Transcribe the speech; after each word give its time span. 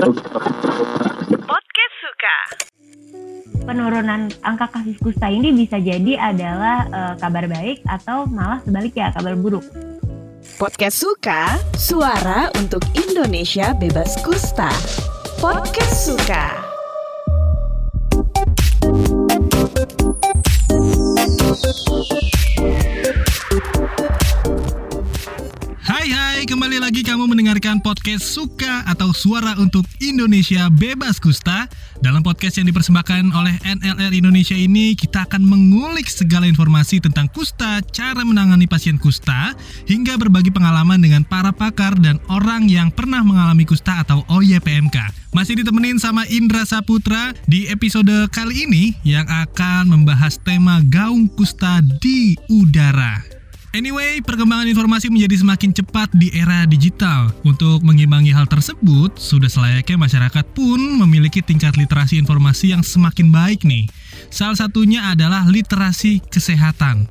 Podcast 0.00 1.94
Suka. 2.00 2.36
penurunan 3.68 4.32
angka 4.40 4.72
kasus 4.72 4.96
kusta 4.96 5.28
ini 5.28 5.52
bisa 5.52 5.76
jadi 5.76 6.16
adalah 6.16 6.88
eh, 6.88 7.14
kabar 7.20 7.44
baik 7.44 7.84
atau 7.84 8.24
malah 8.24 8.64
sebaliknya 8.64 9.12
kabar 9.12 9.36
buruk. 9.36 9.60
Podcast 10.56 11.04
Suka, 11.04 11.60
suara 11.76 12.48
untuk 12.56 12.80
Indonesia 12.96 13.76
bebas 13.76 14.16
kusta. 14.24 14.72
Podcast 15.36 16.08
Suka. 16.08 16.69
Kembali 26.70 26.86
lagi 26.86 27.02
kamu 27.02 27.26
mendengarkan 27.26 27.82
podcast 27.82 28.22
Suka 28.22 28.86
atau 28.86 29.10
Suara 29.10 29.58
untuk 29.58 29.82
Indonesia 29.98 30.70
Bebas 30.70 31.18
Kusta. 31.18 31.66
Dalam 31.98 32.22
podcast 32.22 32.62
yang 32.62 32.70
dipersembahkan 32.70 33.34
oleh 33.34 33.58
NLR 33.66 34.14
Indonesia 34.14 34.54
ini, 34.54 34.94
kita 34.94 35.26
akan 35.26 35.42
mengulik 35.50 36.06
segala 36.06 36.46
informasi 36.46 37.02
tentang 37.02 37.26
kusta, 37.34 37.82
cara 37.90 38.22
menangani 38.22 38.70
pasien 38.70 39.02
kusta, 39.02 39.58
hingga 39.90 40.14
berbagi 40.14 40.54
pengalaman 40.54 41.02
dengan 41.02 41.26
para 41.26 41.50
pakar 41.50 41.98
dan 41.98 42.22
orang 42.30 42.70
yang 42.70 42.94
pernah 42.94 43.26
mengalami 43.26 43.66
kusta 43.66 44.06
atau 44.06 44.22
OYPMK. 44.30 44.94
Masih 45.34 45.58
ditemenin 45.58 45.98
sama 45.98 46.22
Indra 46.30 46.62
Saputra 46.62 47.34
di 47.50 47.66
episode 47.66 48.30
kali 48.30 48.70
ini 48.70 48.94
yang 49.02 49.26
akan 49.26 49.90
membahas 49.90 50.38
tema 50.38 50.78
gaung 50.86 51.26
kusta 51.34 51.82
di 51.98 52.38
udara. 52.46 53.39
Anyway, 53.70 54.18
perkembangan 54.26 54.66
informasi 54.66 55.14
menjadi 55.14 55.46
semakin 55.46 55.70
cepat 55.70 56.10
di 56.18 56.34
era 56.34 56.66
digital. 56.66 57.30
Untuk 57.46 57.86
mengimbangi 57.86 58.34
hal 58.34 58.50
tersebut, 58.50 59.14
sudah 59.14 59.46
selayaknya 59.46 59.94
masyarakat 59.94 60.42
pun 60.58 60.98
memiliki 61.06 61.38
tingkat 61.38 61.78
literasi 61.78 62.18
informasi 62.18 62.74
yang 62.74 62.82
semakin 62.82 63.30
baik 63.30 63.62
nih. 63.62 63.86
Salah 64.26 64.58
satunya 64.58 65.14
adalah 65.14 65.46
literasi 65.46 66.18
kesehatan. 66.18 67.06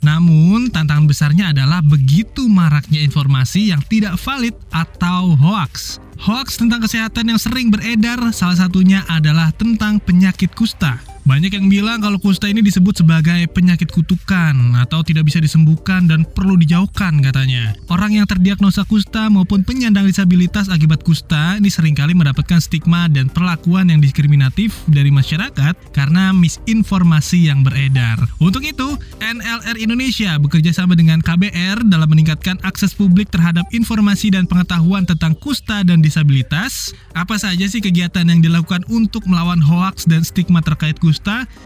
Namun, 0.00 0.72
tantangan 0.72 1.04
besarnya 1.04 1.52
adalah 1.52 1.84
begitu 1.84 2.48
maraknya 2.48 3.04
informasi 3.04 3.68
yang 3.76 3.84
tidak 3.84 4.16
valid 4.16 4.56
atau 4.72 5.36
hoax. 5.36 6.00
Hoax 6.24 6.56
tentang 6.56 6.88
kesehatan 6.88 7.36
yang 7.36 7.40
sering 7.40 7.68
beredar, 7.68 8.32
salah 8.32 8.56
satunya 8.56 9.04
adalah 9.12 9.52
tentang 9.52 10.00
penyakit 10.00 10.56
kusta. 10.56 11.07
Banyak 11.28 11.52
yang 11.52 11.68
bilang 11.68 12.00
kalau 12.00 12.16
kusta 12.16 12.48
ini 12.48 12.64
disebut 12.64 13.04
sebagai 13.04 13.52
penyakit 13.52 13.92
kutukan 13.92 14.56
atau 14.80 15.04
tidak 15.04 15.28
bisa 15.28 15.36
disembuhkan 15.44 16.08
dan 16.08 16.24
perlu 16.24 16.56
dijauhkan 16.56 17.20
katanya. 17.20 17.76
Orang 17.92 18.16
yang 18.16 18.24
terdiagnosa 18.24 18.88
kusta 18.88 19.28
maupun 19.28 19.60
penyandang 19.60 20.08
disabilitas 20.08 20.72
akibat 20.72 21.04
kusta 21.04 21.60
ini 21.60 21.68
sering 21.68 21.92
kali 21.92 22.16
mendapatkan 22.16 22.64
stigma 22.64 23.12
dan 23.12 23.28
perlakuan 23.28 23.92
yang 23.92 24.00
diskriminatif 24.00 24.72
dari 24.88 25.12
masyarakat 25.12 25.76
karena 25.92 26.32
misinformasi 26.32 27.52
yang 27.52 27.60
beredar. 27.60 28.16
Untuk 28.40 28.64
itu, 28.64 28.96
NLR 29.20 29.76
Indonesia 29.84 30.40
bekerja 30.40 30.72
sama 30.72 30.96
dengan 30.96 31.20
KBR 31.20 31.92
dalam 31.92 32.08
meningkatkan 32.08 32.56
akses 32.64 32.96
publik 32.96 33.28
terhadap 33.28 33.68
informasi 33.76 34.32
dan 34.32 34.48
pengetahuan 34.48 35.04
tentang 35.04 35.36
kusta 35.36 35.84
dan 35.84 36.00
disabilitas. 36.00 36.96
Apa 37.12 37.36
saja 37.36 37.68
sih 37.68 37.84
kegiatan 37.84 38.24
yang 38.24 38.40
dilakukan 38.40 38.80
untuk 38.88 39.28
melawan 39.28 39.60
hoaks 39.60 40.08
dan 40.08 40.24
stigma 40.24 40.64
terkait 40.64 40.96
kusta? 40.96 41.17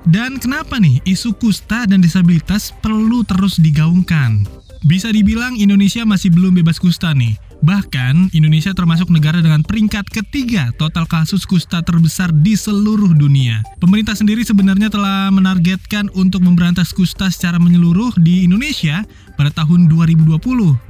Dan 0.09 0.41
kenapa 0.41 0.81
nih 0.81 1.03
isu 1.05 1.37
kusta 1.37 1.85
dan 1.85 2.01
disabilitas 2.01 2.73
perlu 2.81 3.27
terus 3.27 3.61
digaungkan? 3.61 4.45
Bisa 4.83 5.15
dibilang 5.15 5.55
Indonesia 5.55 6.03
masih 6.03 6.35
belum 6.35 6.59
bebas 6.59 6.83
kusta 6.83 7.15
nih. 7.15 7.39
Bahkan, 7.63 8.35
Indonesia 8.35 8.75
termasuk 8.75 9.07
negara 9.07 9.39
dengan 9.39 9.63
peringkat 9.63 10.11
ketiga 10.11 10.75
total 10.75 11.07
kasus 11.07 11.47
kusta 11.47 11.79
terbesar 11.79 12.35
di 12.35 12.59
seluruh 12.59 13.15
dunia. 13.15 13.63
Pemerintah 13.79 14.19
sendiri 14.19 14.43
sebenarnya 14.43 14.91
telah 14.91 15.31
menargetkan 15.31 16.11
untuk 16.19 16.43
memberantas 16.43 16.91
kusta 16.91 17.31
secara 17.31 17.63
menyeluruh 17.63 18.19
di 18.19 18.43
Indonesia 18.51 19.07
pada 19.39 19.55
tahun 19.55 19.87
2020. 19.87 20.43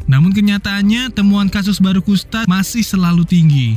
Namun 0.08 0.32
kenyataannya, 0.32 1.12
temuan 1.12 1.52
kasus 1.52 1.76
baru 1.76 2.00
kusta 2.00 2.48
masih 2.48 2.80
selalu 2.80 3.28
tinggi. 3.28 3.76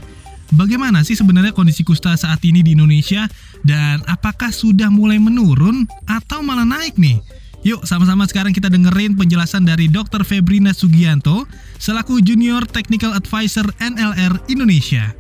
Bagaimana 0.56 1.04
sih 1.04 1.20
sebenarnya 1.20 1.52
kondisi 1.52 1.84
kusta 1.84 2.16
saat 2.16 2.40
ini 2.48 2.64
di 2.64 2.80
Indonesia 2.80 3.28
dan 3.68 4.00
apakah 4.08 4.56
sudah 4.56 4.88
mulai 4.88 5.20
menurun 5.20 5.84
atau 6.08 6.40
malah 6.40 6.64
naik 6.64 6.96
nih? 6.96 7.20
Yuk 7.68 7.84
sama-sama 7.84 8.24
sekarang 8.24 8.56
kita 8.56 8.72
dengerin 8.72 9.20
penjelasan 9.20 9.68
dari 9.68 9.92
Dr. 9.92 10.24
Febrina 10.24 10.72
Sugianto 10.72 11.44
selaku 11.76 12.24
Junior 12.24 12.64
Technical 12.64 13.12
Advisor 13.20 13.68
NLR 13.84 14.48
Indonesia. 14.48 15.12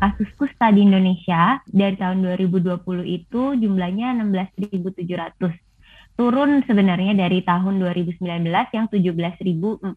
Kasus 0.00 0.32
kusta 0.40 0.72
di 0.72 0.88
Indonesia 0.88 1.60
dari 1.68 2.00
tahun 2.00 2.24
2020 2.24 2.80
itu 3.04 3.42
jumlahnya 3.60 4.24
16.700. 4.24 5.52
Turun 6.16 6.64
sebenarnya 6.64 7.12
dari 7.12 7.44
tahun 7.44 7.76
2019 7.76 8.24
yang 8.72 8.88
17.439. 8.88 9.92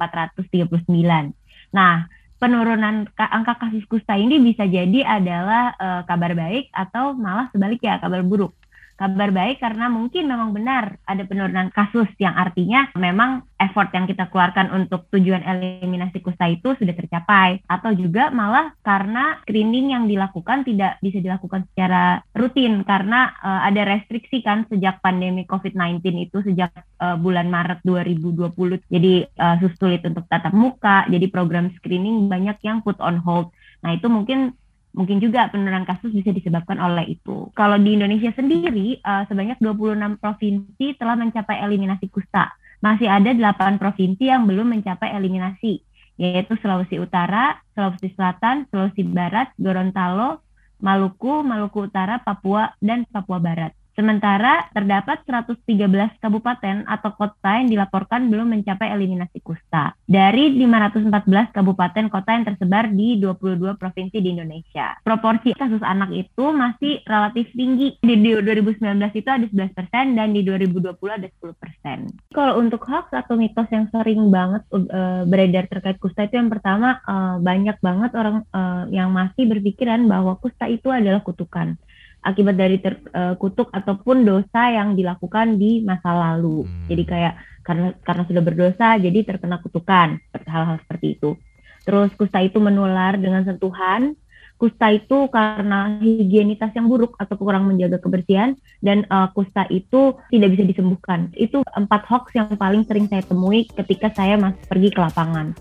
Nah, 1.72 1.96
penurunan 2.36 3.08
angka 3.16 3.54
kasus 3.58 3.86
kusta 3.88 4.20
ini 4.20 4.40
bisa 4.44 4.68
jadi 4.68 5.08
adalah 5.08 5.72
uh, 5.80 6.02
kabar 6.04 6.36
baik 6.36 6.68
atau 6.76 7.16
malah 7.16 7.48
sebaliknya 7.56 7.98
kabar 8.04 8.22
buruk. 8.22 8.52
Kabar 8.96 9.30
baik 9.36 9.60
karena 9.60 9.92
mungkin 9.92 10.32
memang 10.32 10.56
benar 10.56 10.96
ada 11.04 11.28
penurunan 11.28 11.68
kasus 11.76 12.08
yang 12.16 12.32
artinya 12.32 12.88
memang 12.96 13.44
effort 13.60 13.92
yang 13.92 14.08
kita 14.08 14.32
keluarkan 14.32 14.72
untuk 14.72 15.12
tujuan 15.12 15.44
eliminasi 15.44 16.24
kusta 16.24 16.48
itu 16.48 16.80
sudah 16.80 16.96
tercapai. 16.96 17.60
Atau 17.68 17.92
juga 17.96 18.32
malah 18.32 18.72
karena 18.88 19.44
screening 19.44 19.92
yang 19.92 20.08
dilakukan 20.08 20.64
tidak 20.64 20.96
bisa 21.04 21.20
dilakukan 21.20 21.68
secara 21.72 22.24
rutin 22.32 22.88
karena 22.88 23.36
uh, 23.44 23.68
ada 23.68 23.84
restriksi 23.84 24.40
kan 24.40 24.64
sejak 24.72 25.04
pandemi 25.04 25.44
COVID-19 25.44 26.00
itu 26.32 26.38
sejak 26.48 26.72
uh, 27.04 27.20
bulan 27.20 27.52
Maret 27.52 27.84
2020 27.84 28.88
jadi 28.88 29.28
uh, 29.36 29.60
sulit 29.76 30.08
untuk 30.08 30.24
tatap 30.32 30.56
muka 30.56 31.04
jadi 31.12 31.28
program 31.28 31.72
screening 31.80 32.32
banyak 32.32 32.56
yang 32.64 32.80
put 32.80 32.96
on 33.04 33.20
hold. 33.20 33.52
Nah 33.84 33.94
itu 33.94 34.08
mungkin 34.10 34.56
mungkin 34.96 35.20
juga 35.20 35.52
penurunan 35.52 35.84
kasus 35.84 36.16
bisa 36.16 36.32
disebabkan 36.32 36.80
oleh 36.80 37.20
itu. 37.20 37.52
Kalau 37.52 37.76
di 37.76 38.00
Indonesia 38.00 38.32
sendiri, 38.32 39.04
uh, 39.04 39.28
sebanyak 39.28 39.60
26 39.60 40.18
provinsi 40.18 40.96
telah 40.96 41.20
mencapai 41.20 41.60
eliminasi 41.62 42.08
kusta. 42.08 42.56
Masih 42.80 43.12
ada 43.12 43.36
8 43.36 43.76
provinsi 43.76 44.32
yang 44.32 44.48
belum 44.48 44.72
mencapai 44.72 45.12
eliminasi, 45.12 45.84
yaitu 46.16 46.56
Sulawesi 46.64 46.96
Utara, 46.98 47.60
Sulawesi 47.76 48.16
Selatan, 48.16 48.72
Sulawesi 48.72 49.04
Barat, 49.04 49.52
Gorontalo, 49.60 50.40
Maluku, 50.80 51.44
Maluku 51.44 51.92
Utara, 51.92 52.24
Papua, 52.24 52.72
dan 52.80 53.04
Papua 53.12 53.44
Barat. 53.44 53.76
Sementara 53.96 54.68
terdapat 54.76 55.24
113 55.24 56.20
kabupaten 56.20 56.84
atau 56.84 57.16
kota 57.16 57.64
yang 57.64 57.72
dilaporkan 57.72 58.28
belum 58.28 58.52
mencapai 58.52 58.92
eliminasi 58.92 59.40
kusta. 59.40 59.96
Dari 60.04 60.52
514 60.52 61.56
kabupaten 61.56 62.12
kota 62.12 62.30
yang 62.36 62.44
tersebar 62.44 62.92
di 62.92 63.16
22 63.24 63.80
provinsi 63.80 64.20
di 64.20 64.36
Indonesia. 64.36 65.00
Proporsi 65.00 65.56
kasus 65.56 65.80
anak 65.80 66.12
itu 66.12 66.46
masih 66.52 67.08
relatif 67.08 67.48
tinggi. 67.56 67.96
Di 68.04 68.16
2019 68.20 68.84
itu 69.16 69.30
ada 69.32 69.48
11% 69.48 70.20
dan 70.20 70.28
di 70.36 70.44
2020 70.44 70.92
ada 71.08 71.28
10%. 71.32 72.36
Kalau 72.36 72.60
untuk 72.60 72.84
hoax 72.84 73.16
atau 73.16 73.40
mitos 73.40 73.72
yang 73.72 73.88
sering 73.96 74.28
banget 74.28 74.68
uh, 74.76 75.24
beredar 75.24 75.72
terkait 75.72 75.96
kusta 76.04 76.28
itu 76.28 76.36
yang 76.36 76.52
pertama 76.52 77.00
uh, 77.08 77.40
banyak 77.40 77.80
banget 77.80 78.12
orang 78.12 78.44
uh, 78.52 78.92
yang 78.92 79.08
masih 79.16 79.48
berpikiran 79.48 80.04
bahwa 80.04 80.36
kusta 80.36 80.68
itu 80.68 80.92
adalah 80.92 81.24
kutukan 81.24 81.80
akibat 82.26 82.58
dari 82.58 82.82
terkutuk 82.82 83.70
uh, 83.70 83.76
ataupun 83.78 84.26
dosa 84.26 84.74
yang 84.74 84.98
dilakukan 84.98 85.62
di 85.62 85.86
masa 85.86 86.10
lalu. 86.12 86.66
Hmm. 86.66 86.90
Jadi 86.90 87.04
kayak 87.06 87.34
karena 87.62 87.94
karena 88.02 88.24
sudah 88.26 88.44
berdosa 88.46 88.88
jadi 88.98 89.20
terkena 89.22 89.62
kutukan 89.62 90.18
hal-hal 90.34 90.82
seperti 90.82 91.22
itu. 91.22 91.38
Terus 91.86 92.10
kusta 92.18 92.42
itu 92.42 92.58
menular 92.58 93.16
dengan 93.22 93.46
sentuhan. 93.46 94.18
Kusta 94.56 94.88
itu 94.88 95.28
karena 95.36 96.00
higienitas 96.00 96.72
yang 96.80 96.88
buruk 96.88 97.20
atau 97.20 97.36
kurang 97.36 97.68
menjaga 97.68 98.00
kebersihan 98.00 98.56
dan 98.80 99.04
uh, 99.12 99.28
kusta 99.36 99.68
itu 99.68 100.16
tidak 100.32 100.56
bisa 100.56 100.64
disembuhkan. 100.64 101.28
Itu 101.36 101.60
empat 101.76 102.08
hoax 102.08 102.32
yang 102.40 102.48
paling 102.56 102.88
sering 102.88 103.12
saya 103.12 103.20
temui 103.28 103.68
ketika 103.68 104.16
saya 104.16 104.40
masih 104.40 104.64
pergi 104.72 104.90
ke 104.96 105.00
lapangan. 105.04 105.52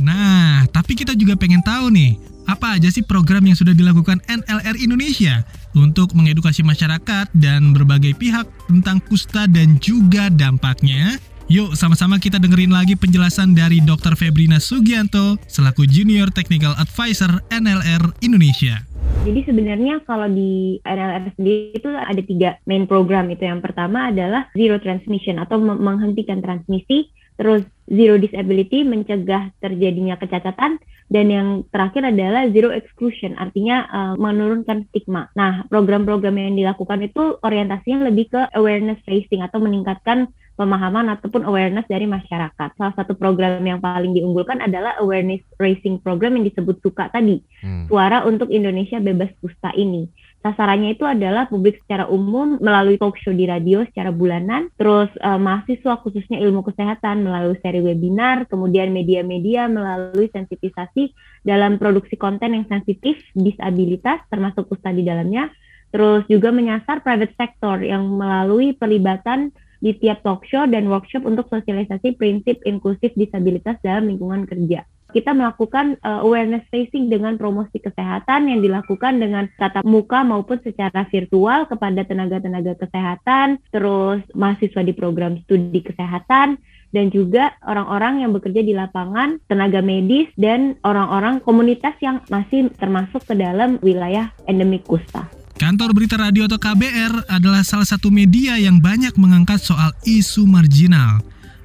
Nah, 0.00 0.64
tapi 0.70 0.96
kita 0.96 1.12
juga 1.12 1.36
pengen 1.36 1.60
tahu 1.60 1.92
nih, 1.92 2.16
apa 2.48 2.78
aja 2.78 2.88
sih 2.88 3.04
program 3.04 3.44
yang 3.46 3.56
sudah 3.58 3.74
dilakukan 3.76 4.18
NLR 4.26 4.76
Indonesia 4.80 5.44
untuk 5.76 6.12
mengedukasi 6.16 6.64
masyarakat 6.66 7.30
dan 7.36 7.76
berbagai 7.76 8.16
pihak 8.18 8.48
tentang 8.66 8.98
kusta 9.04 9.44
dan 9.48 9.78
juga 9.78 10.32
dampaknya? 10.32 11.20
Yuk 11.52 11.76
sama-sama 11.76 12.16
kita 12.16 12.40
dengerin 12.40 12.72
lagi 12.72 12.96
penjelasan 12.96 13.52
dari 13.52 13.82
Dr. 13.84 14.16
Febrina 14.16 14.56
Sugianto 14.56 15.36
selaku 15.50 15.84
Junior 15.84 16.32
Technical 16.32 16.72
Advisor 16.80 17.44
NLR 17.52 18.14
Indonesia. 18.24 18.80
Jadi 19.22 19.40
sebenarnya 19.46 20.02
kalau 20.02 20.26
di 20.32 20.80
NLR 20.82 21.30
sendiri 21.36 21.78
itu 21.78 21.88
ada 21.92 22.22
tiga 22.24 22.58
main 22.66 22.88
program 22.88 23.30
itu. 23.30 23.44
Yang 23.44 23.68
pertama 23.68 24.10
adalah 24.10 24.48
zero 24.56 24.80
transmission 24.82 25.38
atau 25.38 25.60
menghentikan 25.60 26.40
transmisi, 26.40 27.12
terus 27.38 27.62
zero 27.92 28.16
disability 28.16 28.88
mencegah 28.88 29.52
terjadinya 29.60 30.16
kecacatan, 30.16 30.80
Dan 31.12 31.28
yang 31.28 31.48
terakhir 31.68 32.08
adalah 32.08 32.48
zero 32.48 32.72
exclusion, 32.72 33.36
artinya 33.36 33.84
uh, 33.92 34.14
menurunkan 34.16 34.88
stigma. 34.88 35.28
Nah, 35.36 35.68
program-program 35.68 36.32
yang 36.40 36.56
dilakukan 36.56 37.04
itu 37.04 37.36
orientasinya 37.44 38.08
lebih 38.08 38.32
ke 38.32 38.40
awareness 38.56 38.96
raising 39.04 39.44
atau 39.44 39.60
meningkatkan 39.60 40.32
pemahaman 40.56 41.12
ataupun 41.12 41.44
awareness 41.44 41.84
dari 41.84 42.08
masyarakat. 42.08 42.80
Salah 42.80 42.96
satu 42.96 43.12
program 43.12 43.60
yang 43.60 43.84
paling 43.84 44.16
diunggulkan 44.16 44.64
adalah 44.64 44.96
awareness 45.04 45.44
raising 45.60 46.00
program 46.00 46.40
yang 46.40 46.48
disebut 46.48 46.80
SUKA 46.80 47.12
tadi, 47.12 47.44
hmm. 47.60 47.92
Suara 47.92 48.24
untuk 48.24 48.48
Indonesia 48.48 48.96
Bebas 48.96 49.36
Kusta 49.44 49.68
ini. 49.76 50.08
Sasarannya 50.42 50.98
itu 50.98 51.06
adalah 51.06 51.46
publik 51.46 51.78
secara 51.86 52.10
umum 52.10 52.58
melalui 52.58 52.98
talk 52.98 53.14
show 53.14 53.30
di 53.30 53.46
radio 53.46 53.86
secara 53.86 54.10
bulanan, 54.10 54.74
terus 54.74 55.06
uh, 55.22 55.38
mahasiswa 55.38 56.02
khususnya 56.02 56.42
ilmu 56.42 56.66
kesehatan 56.66 57.22
melalui 57.22 57.54
seri 57.62 57.78
webinar, 57.78 58.50
kemudian 58.50 58.90
media-media 58.90 59.70
melalui 59.70 60.26
sensitisasi 60.34 61.14
dalam 61.46 61.78
produksi 61.78 62.18
konten 62.18 62.58
yang 62.58 62.66
sensitif 62.66 63.22
disabilitas 63.38 64.18
termasuk 64.34 64.66
kusta 64.66 64.90
di 64.90 65.06
dalamnya, 65.06 65.46
terus 65.94 66.26
juga 66.26 66.50
menyasar 66.50 67.06
private 67.06 67.38
sector 67.38 67.78
yang 67.78 68.02
melalui 68.02 68.74
pelibatan 68.74 69.54
di 69.78 69.94
tiap 69.94 70.26
talk 70.26 70.42
show 70.50 70.66
dan 70.66 70.90
workshop 70.90 71.22
untuk 71.22 71.46
sosialisasi 71.54 72.18
prinsip 72.18 72.58
inklusif 72.66 73.14
disabilitas 73.14 73.78
dalam 73.82 74.10
lingkungan 74.10 74.42
kerja 74.50 74.82
kita 75.12 75.36
melakukan 75.36 76.00
uh, 76.00 76.24
awareness 76.24 76.64
raising 76.72 77.12
dengan 77.12 77.36
promosi 77.36 77.78
kesehatan 77.78 78.48
yang 78.48 78.64
dilakukan 78.64 79.20
dengan 79.20 79.46
tatap 79.60 79.84
muka 79.84 80.24
maupun 80.24 80.58
secara 80.64 81.04
virtual 81.12 81.68
kepada 81.68 82.02
tenaga-tenaga 82.02 82.74
kesehatan, 82.80 83.60
terus 83.70 84.24
mahasiswa 84.32 84.82
di 84.82 84.96
program 84.96 85.38
studi 85.44 85.84
kesehatan, 85.84 86.56
dan 86.92 87.08
juga 87.08 87.56
orang-orang 87.64 88.24
yang 88.24 88.30
bekerja 88.36 88.60
di 88.60 88.76
lapangan, 88.76 89.40
tenaga 89.48 89.80
medis, 89.80 90.28
dan 90.36 90.76
orang-orang 90.84 91.40
komunitas 91.40 91.96
yang 92.04 92.20
masih 92.28 92.68
termasuk 92.76 93.24
ke 93.24 93.34
dalam 93.36 93.80
wilayah 93.80 94.32
endemik 94.44 94.84
kusta. 94.84 95.24
Kantor 95.56 95.94
Berita 95.94 96.18
Radio 96.18 96.50
atau 96.50 96.58
KBR 96.58 97.32
adalah 97.32 97.62
salah 97.62 97.86
satu 97.86 98.10
media 98.10 98.58
yang 98.58 98.82
banyak 98.82 99.14
mengangkat 99.14 99.62
soal 99.62 99.94
isu 100.02 100.44
marginal. 100.44 101.22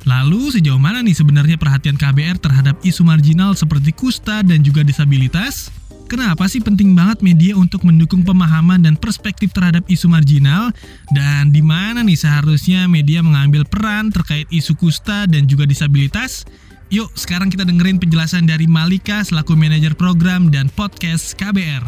Lalu 0.07 0.55
sejauh 0.55 0.79
mana 0.79 1.03
nih 1.03 1.11
sebenarnya 1.11 1.59
perhatian 1.59 1.99
KBR 1.99 2.39
terhadap 2.39 2.79
isu 2.79 3.03
marginal 3.03 3.51
seperti 3.59 3.91
kusta 3.91 4.39
dan 4.39 4.63
juga 4.63 4.79
disabilitas? 4.79 5.67
Kenapa 6.07 6.47
sih 6.47 6.63
penting 6.63 6.95
banget 6.95 7.19
media 7.19 7.51
untuk 7.59 7.83
mendukung 7.83 8.23
pemahaman 8.23 8.79
dan 8.79 8.95
perspektif 8.95 9.51
terhadap 9.51 9.83
isu 9.91 10.07
marginal? 10.07 10.71
Dan 11.11 11.51
di 11.51 11.59
mana 11.59 11.99
nih 12.07 12.15
seharusnya 12.15 12.87
media 12.87 13.19
mengambil 13.19 13.67
peran 13.67 14.07
terkait 14.07 14.47
isu 14.47 14.79
kusta 14.79 15.27
dan 15.27 15.43
juga 15.43 15.67
disabilitas? 15.67 16.47
Yuk, 16.87 17.11
sekarang 17.19 17.51
kita 17.51 17.67
dengerin 17.67 17.99
penjelasan 17.99 18.47
dari 18.47 18.63
Malika 18.63 19.19
selaku 19.19 19.59
manajer 19.59 19.91
program 19.99 20.47
dan 20.47 20.71
podcast 20.71 21.35
KBR. 21.35 21.83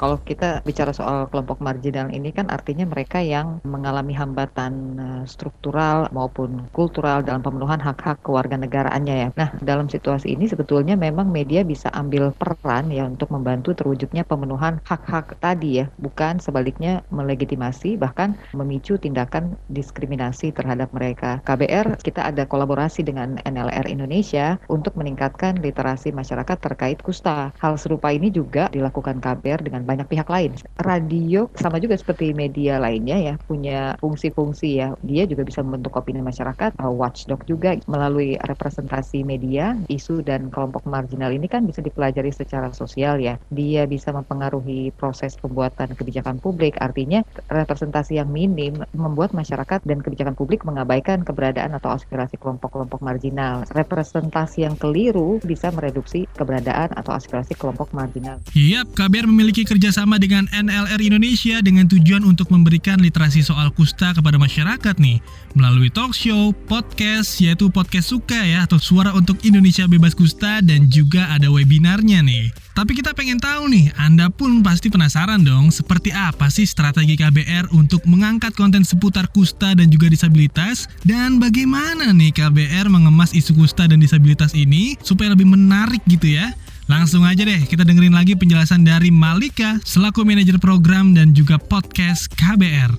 Kalau 0.00 0.16
kita 0.22 0.64
bicara 0.64 0.92
soal 0.96 1.28
kelompok 1.30 1.60
marginal 1.60 2.08
ini 2.10 2.32
kan 2.32 2.48
artinya 2.48 2.88
mereka 2.88 3.20
yang 3.20 3.60
mengalami 3.62 4.16
hambatan 4.16 4.72
eh, 4.96 5.22
struktural 5.28 6.08
maupun 6.12 6.68
kultural 6.72 7.20
dalam 7.22 7.44
pemenuhan 7.44 7.78
hak-hak 7.78 8.20
kewarganegaraannya 8.24 9.14
ya. 9.14 9.28
Nah, 9.36 9.54
dalam 9.60 9.86
situasi 9.86 10.34
ini 10.34 10.48
sebetulnya 10.50 10.98
memang 10.98 11.30
media 11.30 11.62
bisa 11.62 11.92
ambil 11.94 12.34
peran 12.36 12.90
ya 12.90 13.06
untuk 13.06 13.30
membantu 13.30 13.76
terwujudnya 13.76 14.26
pemenuhan 14.26 14.82
hak-hak 14.84 15.38
tadi 15.38 15.84
ya, 15.84 15.86
bukan 16.00 16.42
sebaliknya 16.42 17.04
melegitimasi 17.12 18.00
bahkan 18.00 18.34
memicu 18.56 18.98
tindakan 18.98 19.54
diskriminasi 19.70 20.50
terhadap 20.50 20.90
mereka. 20.90 21.38
KBR 21.46 22.00
kita 22.02 22.26
ada 22.26 22.44
kolaborasi 22.44 23.06
dengan 23.06 23.38
NLR 23.46 23.86
Indonesia 23.86 24.26
Indonesia 24.26 24.58
untuk 24.66 24.98
meningkatkan 24.98 25.62
literasi 25.62 26.10
masyarakat 26.10 26.58
terkait 26.58 26.98
kusta. 26.98 27.54
Hal 27.62 27.78
serupa 27.78 28.10
ini 28.10 28.28
juga 28.28 28.66
dilakukan 28.74 29.22
KBR 29.22 29.62
dengan 29.62 29.85
banyak 29.86 30.10
pihak 30.10 30.26
lain. 30.26 30.58
Radio 30.82 31.46
sama 31.54 31.78
juga 31.78 31.94
seperti 31.94 32.34
media 32.34 32.82
lainnya 32.82 33.16
ya, 33.16 33.34
punya 33.46 33.94
fungsi-fungsi 34.02 34.82
ya. 34.82 34.98
Dia 35.06 35.24
juga 35.30 35.46
bisa 35.46 35.62
membentuk 35.62 35.94
opini 35.94 36.18
masyarakat, 36.18 36.74
watchdog 36.82 37.46
juga 37.46 37.78
melalui 37.86 38.34
representasi 38.42 39.22
media, 39.22 39.78
isu 39.86 40.26
dan 40.26 40.50
kelompok 40.50 40.82
marginal 40.84 41.30
ini 41.30 41.46
kan 41.46 41.62
bisa 41.64 41.78
dipelajari 41.78 42.34
secara 42.34 42.74
sosial 42.74 43.22
ya. 43.22 43.38
Dia 43.54 43.86
bisa 43.86 44.10
mempengaruhi 44.10 44.90
proses 44.98 45.38
pembuatan 45.38 45.94
kebijakan 45.94 46.42
publik, 46.42 46.74
artinya 46.82 47.22
representasi 47.46 48.18
yang 48.18 48.28
minim 48.32 48.82
membuat 48.90 49.30
masyarakat 49.30 49.86
dan 49.86 50.02
kebijakan 50.02 50.34
publik 50.34 50.66
mengabaikan 50.66 51.22
keberadaan 51.22 51.76
atau 51.78 51.94
aspirasi 51.94 52.34
kelompok-kelompok 52.40 52.98
marginal. 53.04 53.62
Representasi 53.70 54.66
yang 54.66 54.74
keliru 54.74 55.38
bisa 55.44 55.70
mereduksi 55.70 56.26
keberadaan 56.34 56.96
atau 56.96 57.12
aspirasi 57.14 57.54
kelompok 57.54 57.92
marginal. 57.92 58.42
Yap, 58.56 58.96
KBR 58.96 59.28
memiliki 59.28 59.62
kerjasama 59.76 60.16
dengan 60.16 60.48
NLR 60.56 61.04
Indonesia 61.04 61.60
dengan 61.60 61.84
tujuan 61.84 62.24
untuk 62.24 62.48
memberikan 62.48 62.96
literasi 62.96 63.44
soal 63.44 63.68
kusta 63.76 64.16
kepada 64.16 64.40
masyarakat 64.40 64.96
nih 64.96 65.20
melalui 65.52 65.92
talk 65.92 66.16
show, 66.16 66.56
podcast, 66.64 67.36
yaitu 67.44 67.68
podcast 67.68 68.08
suka 68.08 68.40
ya 68.40 68.64
atau 68.64 68.80
suara 68.80 69.12
untuk 69.12 69.36
Indonesia 69.44 69.84
bebas 69.84 70.16
kusta 70.16 70.64
dan 70.64 70.88
juga 70.88 71.28
ada 71.28 71.52
webinarnya 71.52 72.24
nih. 72.24 72.56
Tapi 72.72 72.96
kita 72.96 73.12
pengen 73.12 73.36
tahu 73.36 73.68
nih, 73.68 73.92
Anda 74.00 74.32
pun 74.32 74.64
pasti 74.64 74.88
penasaran 74.88 75.44
dong, 75.44 75.68
seperti 75.68 76.08
apa 76.12 76.48
sih 76.48 76.64
strategi 76.64 77.16
KBR 77.16 77.72
untuk 77.76 78.00
mengangkat 78.08 78.56
konten 78.56 78.80
seputar 78.80 79.28
kusta 79.28 79.76
dan 79.76 79.92
juga 79.92 80.08
disabilitas? 80.08 80.88
Dan 81.04 81.36
bagaimana 81.36 82.16
nih 82.16 82.32
KBR 82.32 82.88
mengemas 82.88 83.36
isu 83.36 83.52
kusta 83.60 83.84
dan 83.84 84.00
disabilitas 84.00 84.56
ini 84.56 84.96
supaya 85.04 85.36
lebih 85.36 85.48
menarik 85.48 86.00
gitu 86.08 86.32
ya? 86.32 86.56
Langsung 86.86 87.26
aja 87.26 87.42
deh 87.42 87.66
kita 87.66 87.82
dengerin 87.82 88.14
lagi 88.14 88.38
penjelasan 88.38 88.86
dari 88.86 89.10
Malika 89.10 89.82
selaku 89.82 90.22
manajer 90.22 90.62
program 90.62 91.18
dan 91.18 91.34
juga 91.34 91.58
podcast 91.58 92.30
KBR 92.30 92.94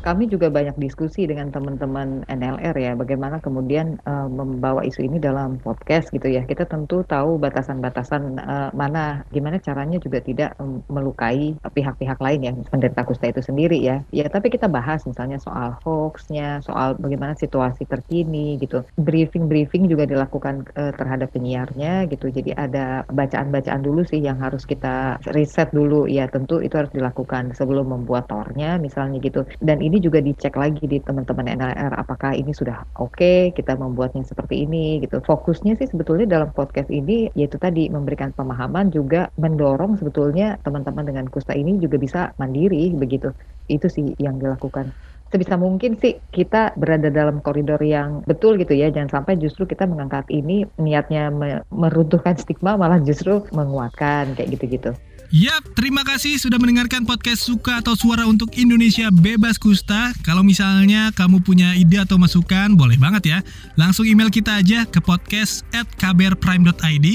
kami 0.00 0.32
juga 0.32 0.48
banyak 0.48 0.80
diskusi 0.80 1.28
dengan 1.28 1.52
teman-teman 1.52 2.24
NLR 2.26 2.76
ya, 2.76 2.92
bagaimana 2.96 3.36
kemudian 3.38 4.00
uh, 4.08 4.26
membawa 4.26 4.80
isu 4.82 5.04
ini 5.04 5.20
dalam 5.20 5.60
podcast 5.60 6.08
gitu 6.10 6.26
ya. 6.26 6.42
Kita 6.48 6.64
tentu 6.64 7.04
tahu 7.04 7.36
batasan-batasan 7.36 8.40
uh, 8.40 8.70
mana, 8.72 9.22
gimana 9.28 9.60
caranya 9.60 10.00
juga 10.00 10.24
tidak 10.24 10.56
melukai 10.88 11.54
pihak-pihak 11.60 12.16
lain 12.16 12.40
ya, 12.40 12.52
penderita 12.72 13.04
kusta 13.04 13.28
itu 13.28 13.44
sendiri 13.44 13.76
ya. 13.76 14.00
Ya, 14.08 14.26
tapi 14.32 14.48
kita 14.48 14.66
bahas 14.66 15.04
misalnya 15.04 15.36
soal 15.36 15.76
hoaxnya, 15.84 16.64
soal 16.64 16.96
bagaimana 16.96 17.36
situasi 17.36 17.84
terkini 17.84 18.56
gitu. 18.56 18.80
Briefing-briefing 18.96 19.86
juga 19.86 20.08
dilakukan 20.08 20.64
uh, 20.80 20.92
terhadap 20.96 21.30
penyiarnya 21.36 22.08
gitu. 22.08 22.32
Jadi 22.32 22.56
ada 22.56 23.04
bacaan-bacaan 23.12 23.84
dulu 23.84 24.02
sih 24.08 24.24
yang 24.24 24.40
harus 24.40 24.64
kita 24.64 25.20
riset 25.36 25.68
dulu 25.76 26.08
ya. 26.08 26.24
Tentu 26.30 26.64
itu 26.64 26.72
harus 26.80 26.92
dilakukan 26.94 27.52
sebelum 27.52 27.92
membuat 27.92 28.30
tornya 28.32 28.80
misalnya 28.80 29.20
gitu. 29.20 29.44
Dan 29.60 29.82
ini 29.90 29.98
juga 29.98 30.22
dicek 30.22 30.54
lagi 30.54 30.86
di 30.86 31.02
teman-teman 31.02 31.50
NLR 31.58 31.98
apakah 31.98 32.30
ini 32.38 32.54
sudah 32.54 32.86
oke 33.02 33.18
okay, 33.18 33.50
kita 33.50 33.74
membuatnya 33.74 34.22
seperti 34.22 34.62
ini 34.62 35.02
gitu. 35.02 35.18
Fokusnya 35.18 35.74
sih 35.82 35.90
sebetulnya 35.90 36.30
dalam 36.30 36.54
podcast 36.54 36.86
ini 36.94 37.26
yaitu 37.34 37.58
tadi 37.58 37.90
memberikan 37.90 38.30
pemahaman 38.30 38.94
juga 38.94 39.26
mendorong 39.34 39.98
sebetulnya 39.98 40.62
teman-teman 40.62 41.02
dengan 41.02 41.26
kusta 41.26 41.58
ini 41.58 41.82
juga 41.82 41.98
bisa 41.98 42.20
mandiri 42.38 42.94
begitu. 42.94 43.34
Itu 43.66 43.90
sih 43.90 44.14
yang 44.22 44.38
dilakukan 44.38 44.94
sebisa 45.30 45.54
mungkin 45.54 45.94
sih 45.94 46.18
kita 46.34 46.74
berada 46.74 47.06
dalam 47.06 47.38
koridor 47.38 47.78
yang 47.78 48.26
betul 48.26 48.58
gitu 48.58 48.74
ya 48.74 48.90
jangan 48.90 49.22
sampai 49.22 49.38
justru 49.38 49.62
kita 49.62 49.86
mengangkat 49.86 50.26
ini 50.26 50.66
niatnya 50.74 51.30
meruntuhkan 51.70 52.34
stigma 52.34 52.74
malah 52.74 52.98
justru 52.98 53.46
menguatkan 53.54 54.34
kayak 54.34 54.58
gitu-gitu. 54.58 54.90
Yap, 55.30 55.62
terima 55.78 56.02
kasih 56.02 56.42
sudah 56.42 56.58
mendengarkan 56.58 57.06
podcast 57.06 57.46
Suka 57.46 57.78
atau 57.78 57.94
Suara 57.94 58.26
untuk 58.26 58.50
Indonesia 58.58 59.14
Bebas 59.14 59.62
Kusta. 59.62 60.10
Kalau 60.26 60.42
misalnya 60.42 61.14
kamu 61.14 61.46
punya 61.46 61.70
ide 61.78 62.02
atau 62.02 62.18
masukan, 62.18 62.74
boleh 62.74 62.98
banget 62.98 63.22
ya. 63.30 63.38
Langsung 63.78 64.10
email 64.10 64.26
kita 64.26 64.58
aja 64.58 64.82
ke 64.90 64.98
podcast 64.98 65.62
at 65.70 65.86
kbrprime.id 66.02 67.06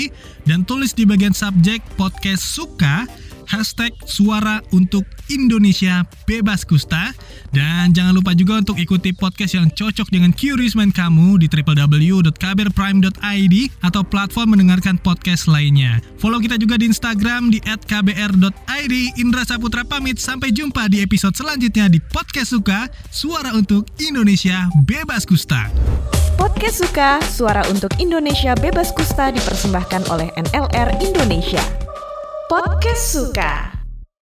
dan 0.48 0.64
tulis 0.64 0.96
di 0.96 1.04
bagian 1.04 1.36
subjek 1.36 1.84
podcast 2.00 2.40
Suka 2.40 3.04
hashtag 3.48 3.94
suara 4.06 4.62
untuk 4.74 5.06
Indonesia 5.30 6.06
bebas 6.30 6.66
kusta 6.66 7.14
dan 7.54 7.94
jangan 7.96 8.16
lupa 8.18 8.34
juga 8.38 8.58
untuk 8.62 8.78
ikuti 8.78 9.14
podcast 9.16 9.56
yang 9.58 9.70
cocok 9.72 10.10
dengan 10.12 10.34
curious 10.36 10.75
kamu 10.75 11.40
di 11.40 11.48
www.kbrprime.id 11.50 13.56
atau 13.82 14.04
platform 14.04 14.50
mendengarkan 14.58 14.98
podcast 15.00 15.48
lainnya. 15.48 16.02
Follow 16.20 16.44
kita 16.44 16.60
juga 16.60 16.75
di 16.75 16.92
Instagram 16.92 17.48
di 17.54 17.62
@kbr.id. 17.64 18.94
Indra 19.18 19.48
Saputra 19.48 19.88
pamit 19.88 20.20
sampai 20.20 20.52
jumpa 20.52 20.92
di 20.92 21.00
episode 21.02 21.36
selanjutnya 21.38 21.88
di 21.88 22.02
podcast 22.02 22.50
suka 22.54 22.90
suara 23.10 23.54
untuk 23.56 23.88
Indonesia 24.02 24.68
bebas 24.84 25.25
kusta. 25.25 25.72
Podcast 26.36 26.84
Suka, 26.84 27.24
suara 27.24 27.64
untuk 27.72 27.96
Indonesia 27.96 28.52
bebas 28.60 28.92
kusta 28.92 29.32
dipersembahkan 29.32 30.12
oleh 30.12 30.28
NLR 30.36 31.00
Indonesia. 31.00 31.85
Podcast 32.46 33.10
Suka. 33.10 33.75